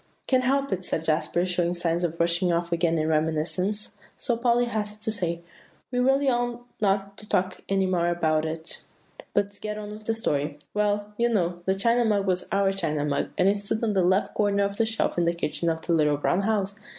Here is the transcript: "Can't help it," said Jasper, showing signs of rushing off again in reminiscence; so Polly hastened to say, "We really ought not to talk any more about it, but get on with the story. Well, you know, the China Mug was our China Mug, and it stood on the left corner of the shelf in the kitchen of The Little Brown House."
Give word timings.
"Can't 0.25 0.43
help 0.45 0.71
it," 0.73 0.83
said 0.83 1.05
Jasper, 1.05 1.45
showing 1.45 1.75
signs 1.75 2.03
of 2.03 2.19
rushing 2.19 2.51
off 2.51 2.71
again 2.71 2.97
in 2.97 3.07
reminiscence; 3.07 3.97
so 4.17 4.35
Polly 4.35 4.65
hastened 4.65 5.03
to 5.03 5.11
say, 5.11 5.43
"We 5.91 5.99
really 5.99 6.27
ought 6.27 6.65
not 6.81 7.17
to 7.19 7.29
talk 7.29 7.61
any 7.69 7.85
more 7.85 8.07
about 8.07 8.43
it, 8.43 8.83
but 9.35 9.61
get 9.61 9.77
on 9.77 9.91
with 9.91 10.05
the 10.05 10.15
story. 10.15 10.57
Well, 10.73 11.13
you 11.17 11.29
know, 11.29 11.61
the 11.65 11.75
China 11.75 12.03
Mug 12.03 12.25
was 12.25 12.47
our 12.51 12.71
China 12.71 13.05
Mug, 13.05 13.29
and 13.37 13.47
it 13.47 13.57
stood 13.57 13.83
on 13.83 13.93
the 13.93 14.01
left 14.01 14.33
corner 14.33 14.63
of 14.63 14.77
the 14.77 14.87
shelf 14.87 15.19
in 15.19 15.25
the 15.25 15.33
kitchen 15.35 15.69
of 15.69 15.83
The 15.85 15.93
Little 15.93 16.17
Brown 16.17 16.41
House." 16.41 16.79